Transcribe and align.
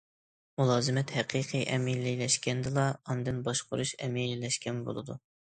مۇلازىمەت 0.61 1.13
ھەقىقىي 1.17 1.67
ئەمەلىيلەشكەندىلا، 1.75 2.87
ئاندىن 3.03 3.45
باشقۇرۇش 3.49 3.93
ئەمەلىيلەشكەن 4.07 4.85
بولىدۇ. 4.91 5.21